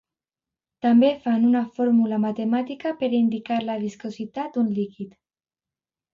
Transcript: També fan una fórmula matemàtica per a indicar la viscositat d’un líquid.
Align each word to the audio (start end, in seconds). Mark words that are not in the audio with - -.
També 0.85 1.11
fan 1.25 1.45
una 1.49 1.61
fórmula 1.75 2.19
matemàtica 2.23 2.95
per 3.03 3.11
a 3.13 3.19
indicar 3.19 3.59
la 3.67 3.77
viscositat 3.85 4.59
d’un 4.59 4.75
líquid. 4.81 5.15